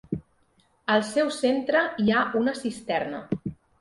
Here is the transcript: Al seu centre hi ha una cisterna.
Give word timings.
Al 0.93 1.03
seu 1.09 1.29
centre 1.39 1.83
hi 2.05 2.09
ha 2.17 2.25
una 2.41 2.55
cisterna. 2.63 3.21